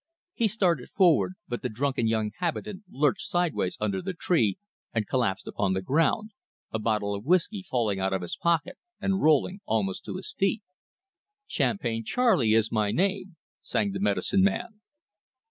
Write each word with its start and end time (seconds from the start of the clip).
He 0.33 0.47
started 0.47 0.89
forward, 0.89 1.33
but 1.47 1.61
the 1.61 1.69
drunken 1.69 2.07
young 2.07 2.31
habitant 2.39 2.85
lurched 2.89 3.27
sideways 3.29 3.77
under 3.79 4.01
the 4.01 4.15
tree 4.15 4.57
and 4.95 5.05
collapsed 5.07 5.45
upon 5.47 5.73
the 5.73 5.81
ground, 5.83 6.31
a 6.73 6.79
bottle 6.79 7.13
of 7.13 7.23
whiskey 7.23 7.61
falling 7.61 7.99
out 7.99 8.11
of 8.11 8.23
his 8.23 8.35
pocket 8.35 8.79
and 8.99 9.21
rolling 9.21 9.59
almost 9.65 10.03
to 10.05 10.15
his 10.15 10.33
own 10.35 10.39
feet. 10.39 10.63
"Champagne 11.45 12.03
Charlie 12.03 12.55
is 12.55 12.71
my 12.71 12.89
name," 12.91 13.35
sang 13.61 13.91
the 13.91 13.99
medicine 13.99 14.41
man. 14.41 14.81